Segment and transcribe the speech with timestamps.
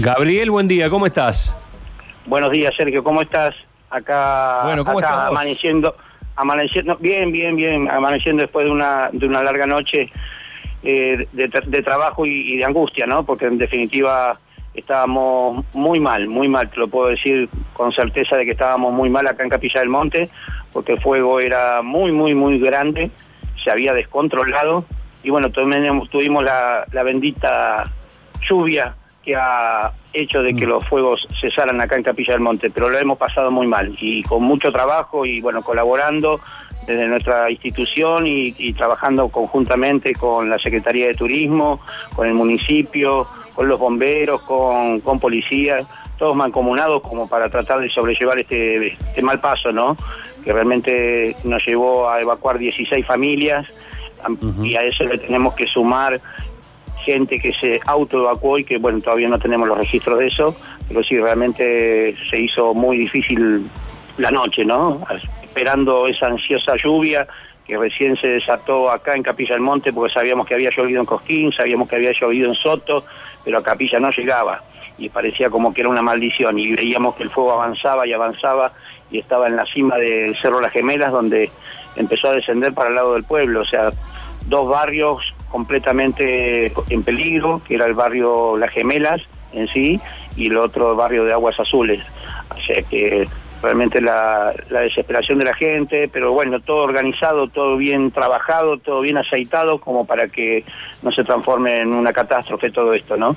[0.00, 1.54] Gabriel, buen día, ¿cómo estás?
[2.24, 3.54] Buenos días, Sergio, ¿cómo estás?
[3.90, 5.94] Acá, Bueno, ¿cómo acá estás amaneciendo,
[6.36, 10.10] amaneciendo, bien, bien, bien, amaneciendo después de una, de una larga noche
[10.82, 13.24] eh, de trabajo y, y de angustia, ¿no?
[13.24, 14.40] Porque en definitiva
[14.72, 19.10] estábamos muy mal, muy mal, te lo puedo decir con certeza de que estábamos muy
[19.10, 20.30] mal acá en Capilla del Monte,
[20.72, 23.10] porque el fuego era muy, muy, muy grande,
[23.62, 24.86] se había descontrolado
[25.22, 27.92] y bueno, también tuvimos la, la bendita
[28.40, 28.94] lluvia
[29.24, 32.98] que ha hecho de que los fuegos cesaran acá en Capilla del Monte, pero lo
[32.98, 36.40] hemos pasado muy mal y con mucho trabajo y bueno, colaborando
[36.86, 41.80] desde nuestra institución y, y trabajando conjuntamente con la Secretaría de Turismo,
[42.16, 45.86] con el municipio, con los bomberos, con, con policías,
[46.18, 49.96] todos mancomunados como para tratar de sobrellevar este, este mal paso, ¿no?
[50.42, 53.66] Que realmente nos llevó a evacuar 16 familias
[54.24, 56.20] am- y a eso le tenemos que sumar
[57.00, 60.56] gente que se autoevacuó y que bueno, todavía no tenemos los registros de eso,
[60.88, 63.66] pero sí realmente se hizo muy difícil
[64.18, 65.00] la noche, ¿no?
[65.42, 67.26] Esperando esa ansiosa lluvia
[67.66, 71.06] que recién se desató acá en Capilla del Monte porque sabíamos que había llovido en
[71.06, 73.04] Cosquín, sabíamos que había llovido en Soto,
[73.44, 74.62] pero a Capilla no llegaba
[74.98, 78.72] y parecía como que era una maldición y veíamos que el fuego avanzaba y avanzaba
[79.10, 81.50] y estaba en la cima del Cerro Las Gemelas donde
[81.96, 83.90] empezó a descender para el lado del pueblo, o sea,
[84.46, 90.00] dos barrios completamente en peligro, que era el barrio Las Gemelas en sí
[90.36, 92.00] y el otro barrio de Aguas Azules.
[92.56, 93.28] O sea que
[93.62, 99.00] realmente la, la desesperación de la gente, pero bueno, todo organizado, todo bien trabajado, todo
[99.00, 100.64] bien aceitado, como para que
[101.02, 103.36] no se transforme en una catástrofe todo esto, ¿no?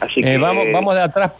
[0.00, 1.32] Así que Eh, vamos, vamos de atrás.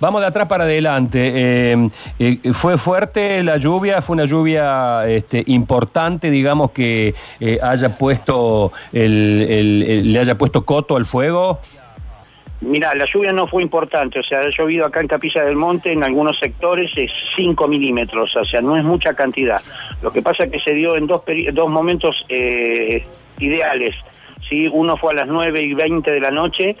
[0.00, 1.30] Vamos de atrás para adelante.
[1.34, 4.02] Eh, eh, ¿Fue fuerte la lluvia?
[4.02, 11.04] ¿Fue una lluvia este, importante, digamos, que eh, haya puesto le haya puesto coto al
[11.04, 11.60] fuego?
[12.60, 15.92] Mira, la lluvia no fue importante, o sea, ha llovido acá en Capilla del Monte
[15.92, 19.60] en algunos sectores es 5 milímetros, o sea, no es mucha cantidad.
[20.00, 21.22] Lo que pasa es que se dio en dos,
[21.68, 22.24] momentos
[23.38, 23.94] ideales,
[24.48, 24.68] ¿sí?
[24.72, 26.76] Uno fue a las 9 y 20 de la noche,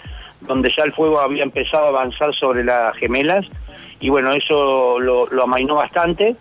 [0.46, 3.46] donde ya el fuego había empezado a avanzar sobre las gemelas,
[4.00, 6.36] y bueno, eso lo, amainó bastante,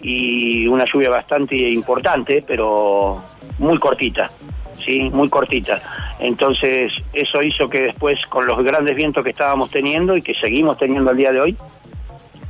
[0.00, 3.22] y una lluvia bastante importante, pero
[3.58, 4.30] muy cortita,
[4.74, 5.10] ¿sí?
[5.12, 5.82] Muy cortita.
[6.20, 10.78] Entonces, eso hizo que después, con los grandes vientos que estábamos teniendo y que seguimos
[10.78, 11.56] teniendo al día de hoy,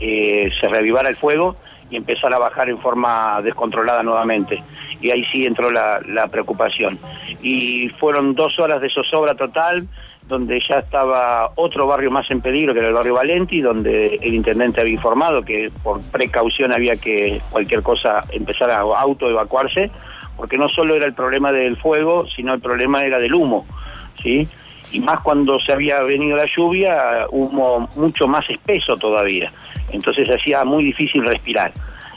[0.01, 1.57] eh, se revivara el fuego
[1.91, 4.63] y empezara a bajar en forma descontrolada nuevamente.
[5.01, 6.99] Y ahí sí entró la, la preocupación.
[7.43, 9.89] Y fueron dos horas de zozobra total,
[10.29, 14.35] donde ya estaba otro barrio más en peligro, que era el barrio Valenti, donde el
[14.35, 19.91] intendente había informado que por precaución había que cualquier cosa empezar a autoevacuarse,
[20.37, 23.67] porque no solo era el problema del fuego, sino el problema era del humo,
[24.23, 24.47] ¿sí?
[24.93, 29.53] Y más cuando se había venido la lluvia, humo mucho más espeso todavía.
[29.91, 31.73] Entonces hacía muy difícil respirar.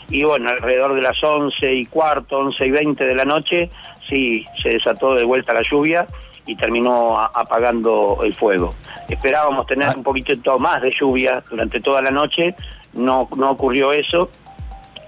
[0.10, 3.70] Y bueno, alrededor de las 11 y cuarto, 11 y 20 de la noche,
[4.08, 6.06] sí, se desató de vuelta la lluvia
[6.46, 8.74] y terminó apagando el fuego.
[9.10, 12.56] Esperábamos tener un poquito más de lluvia durante toda la noche,
[12.94, 14.30] no, no ocurrió eso.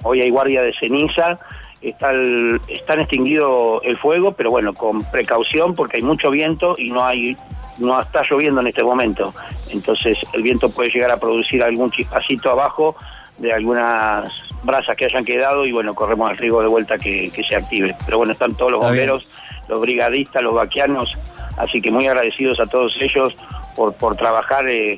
[0.03, 1.37] Hoy hay guardia de ceniza,
[1.81, 6.91] está el- están extinguido el fuego, pero bueno, con precaución porque hay mucho viento y
[6.91, 7.35] no hay
[7.79, 9.33] no está lloviendo en este momento.
[9.69, 12.95] Entonces el viento puede llegar a producir algún chispacito abajo
[13.39, 14.31] de algunas
[14.63, 17.95] brasas que hayan quedado y bueno, corremos el riesgo de vuelta que, que se active.
[18.05, 19.07] Pero bueno, están todos los Está bien.
[19.09, 19.31] bomberos,
[19.67, 21.17] los brigadistas, los vaquianos,
[21.57, 23.35] así que muy agradecidos a todos ellos
[23.75, 24.97] por, por trabajar eh,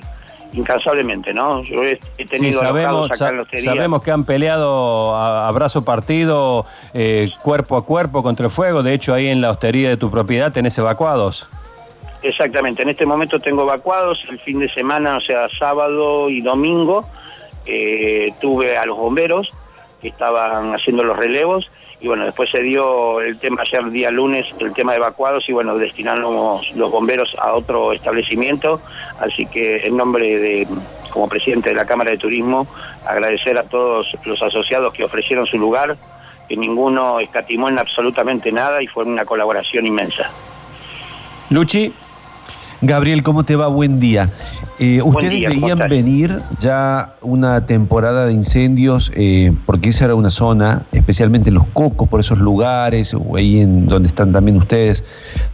[0.54, 1.64] incansablemente, ¿no?
[1.64, 3.74] Yo he, he Sí, tenido sabemos, acá en hostería.
[3.74, 8.82] sabemos que han peleado a, a brazo partido, eh, cuerpo a cuerpo contra el fuego.
[8.84, 11.48] De hecho, ahí en la hostería de tu propiedad tenés evacuados.
[12.22, 17.08] Exactamente, en este momento tengo evacuados el fin de semana, o sea, sábado y domingo,
[17.68, 19.52] eh, tuve a los bomberos
[20.06, 21.72] que estaban haciendo los relevos.
[22.00, 25.54] Y bueno, después se dio el tema ayer día lunes, el tema de evacuados y
[25.54, 28.82] bueno, destinamos los bomberos a otro establecimiento,
[29.20, 30.68] así que en nombre de,
[31.10, 32.68] como presidente de la Cámara de Turismo,
[33.04, 35.98] agradecer a todos los asociados que ofrecieron su lugar,
[36.48, 40.30] que ninguno escatimó en absolutamente nada y fue una colaboración inmensa.
[41.50, 41.92] Luchi,
[42.82, 43.68] Gabriel, ¿cómo te va?
[43.68, 44.28] Buen día.
[44.80, 49.12] Eh, ¿Ustedes día, ¿cómo veían venir ya una temporada de incendios?
[49.16, 53.60] eh, porque esa era una zona, especialmente en los cocos, por esos lugares, o ahí
[53.60, 55.06] en donde están también ustedes,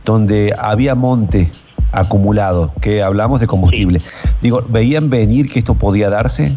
[0.03, 1.51] donde había monte
[1.91, 3.99] acumulado, que hablamos de combustible.
[4.41, 6.55] Digo, ¿veían venir que esto podía darse?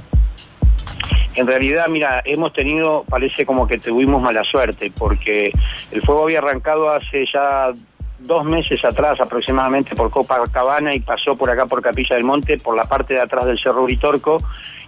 [1.35, 5.53] En realidad, mira, hemos tenido, parece como que tuvimos mala suerte, porque
[5.91, 7.73] el fuego había arrancado hace ya
[8.19, 12.77] dos meses atrás aproximadamente por Copacabana y pasó por acá por Capilla del Monte, por
[12.77, 14.39] la parte de atrás del Cerro Uritorco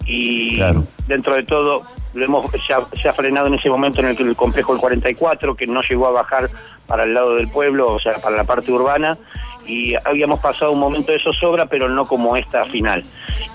[0.07, 0.61] y
[1.09, 1.83] dentro de todo
[2.15, 5.67] lo hemos, se ha, frenado en ese momento en el, el complejo el 44, que
[5.67, 6.49] no llegó a bajar
[6.87, 9.19] para el lado del pueblo, o sea, para la parte urbana,
[9.67, 13.05] y habíamos pasado un momento de zozobra, pero no como esta final.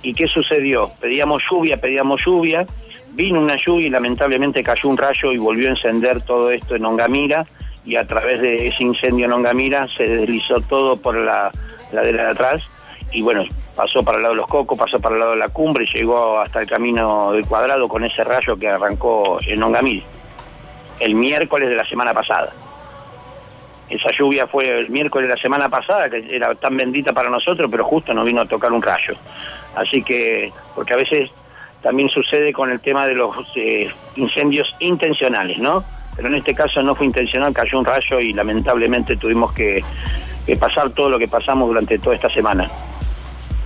[0.03, 0.91] ¿Y qué sucedió?
[0.99, 2.67] Pedíamos lluvia, pedíamos lluvia,
[3.13, 6.85] vino una lluvia y lamentablemente cayó un rayo y volvió a encender todo esto en
[6.85, 7.47] Ongamira,
[7.85, 11.51] y a través de ese incendio en Ongamira se deslizó todo por la
[11.91, 12.63] ladera de atrás,
[13.11, 13.43] y bueno,
[13.75, 15.87] pasó para el lado de los cocos, pasó para el lado de la cumbre y
[15.87, 20.03] llegó hasta el camino del cuadrado con ese rayo que arrancó en Ongamil,
[20.99, 22.53] el miércoles de la semana pasada.
[23.89, 27.69] Esa lluvia fue el miércoles de la semana pasada, que era tan bendita para nosotros,
[27.69, 29.15] pero justo nos vino a tocar un rayo.
[29.75, 31.29] Así que, porque a veces
[31.81, 35.83] también sucede con el tema de los eh, incendios intencionales, ¿no?
[36.21, 39.83] Pero en este caso no fue intencional, cayó un rayo y lamentablemente tuvimos que
[40.59, 42.67] pasar todo lo que pasamos durante toda esta semana.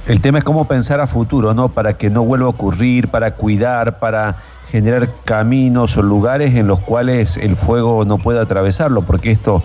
[0.08, 1.68] El tema es cómo pensar a futuro, ¿no?
[1.68, 4.38] Para que no vuelva a ocurrir, para cuidar, para
[4.70, 9.62] generar caminos o lugares en los cuales el fuego no pueda atravesarlo, porque esto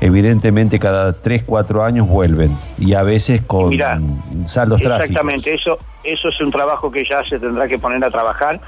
[0.00, 3.72] evidentemente cada 3, 4 años vuelven y a veces con
[4.46, 5.10] saldos trágicos.
[5.10, 8.60] Exactamente, eso, eso es un trabajo que ya se tendrá que poner a trabajar.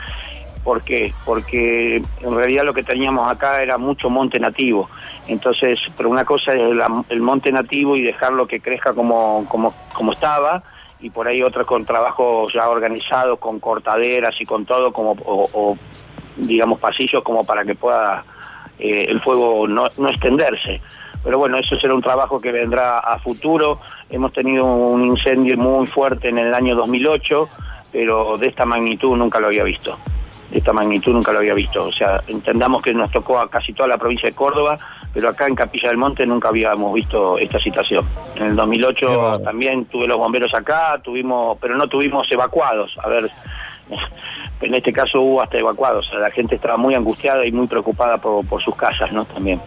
[0.64, 1.14] ¿Por qué?
[1.24, 4.90] Porque en realidad lo que teníamos acá era mucho monte nativo.
[5.26, 6.60] Entonces, pero una cosa es
[7.08, 10.62] el monte nativo y dejarlo que crezca como, como, estaba,
[11.00, 15.78] y por ahí otra con trabajos ya organizados, con cortaderas y con todo, como o,
[16.36, 18.24] digamos pasillos como para que pueda
[18.78, 20.82] eh, el fuego no, extenderse.
[21.24, 23.78] Pero bueno, eso será un trabajo que vendrá a futuro.
[24.10, 27.48] Hemos tenido un incendio muy fuerte en el año 2008,
[27.92, 29.98] pero de esta magnitud nunca lo había visto.
[30.50, 31.84] De esta magnitud nunca lo había visto.
[31.84, 34.78] O sea, entendamos que nos tocó a casi toda la provincia de Córdoba,
[35.12, 38.04] pero acá en Capilla del Monte nunca habíamos visto esta situación.
[38.36, 42.98] En el 2008 también tuve los bomberos acá, tuvimos, pero no tuvimos evacuados.
[43.02, 43.30] A ver,
[44.60, 46.10] en este caso hubo hasta evacuados.
[46.18, 49.24] La gente estaba muy angustiada y muy preocupada por, por sus casas, ¿no?
[49.24, 49.60] También.